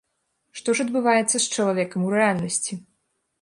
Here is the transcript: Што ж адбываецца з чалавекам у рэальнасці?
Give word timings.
Што 0.61 0.73
ж 0.79 0.85
адбываецца 0.87 1.33
з 1.37 1.43
чалавекам 1.55 2.07
у 2.09 2.15
рэальнасці? 2.17 2.73